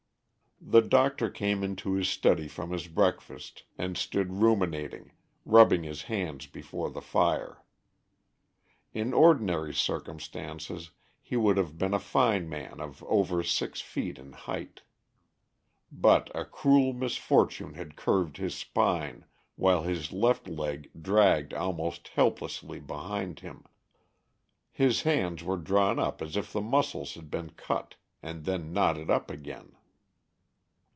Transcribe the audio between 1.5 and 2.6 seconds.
into his study